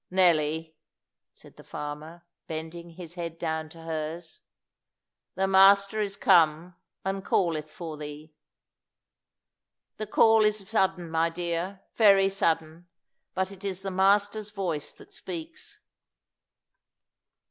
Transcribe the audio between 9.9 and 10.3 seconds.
The